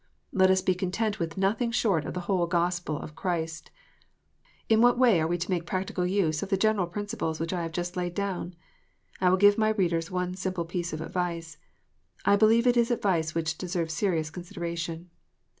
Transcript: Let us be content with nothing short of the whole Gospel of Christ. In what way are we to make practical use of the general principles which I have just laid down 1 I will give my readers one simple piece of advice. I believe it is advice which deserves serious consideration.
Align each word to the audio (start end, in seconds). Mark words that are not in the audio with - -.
Let 0.33 0.49
us 0.49 0.63
be 0.63 0.73
content 0.73 1.19
with 1.19 1.37
nothing 1.37 1.69
short 1.69 2.05
of 2.05 2.15
the 2.15 2.21
whole 2.21 2.47
Gospel 2.47 2.97
of 2.97 3.15
Christ. 3.15 3.69
In 4.67 4.81
what 4.81 4.97
way 4.97 5.21
are 5.21 5.27
we 5.27 5.37
to 5.37 5.49
make 5.51 5.67
practical 5.67 6.07
use 6.07 6.41
of 6.41 6.49
the 6.49 6.57
general 6.57 6.87
principles 6.87 7.39
which 7.39 7.53
I 7.53 7.61
have 7.61 7.71
just 7.71 7.95
laid 7.95 8.15
down 8.15 8.55
1 9.19 9.27
I 9.27 9.29
will 9.29 9.37
give 9.37 9.59
my 9.59 9.69
readers 9.69 10.09
one 10.09 10.33
simple 10.33 10.65
piece 10.65 10.91
of 10.91 11.01
advice. 11.01 11.57
I 12.25 12.35
believe 12.35 12.65
it 12.65 12.77
is 12.77 12.89
advice 12.89 13.35
which 13.35 13.59
deserves 13.59 13.93
serious 13.93 14.31
consideration. 14.31 15.11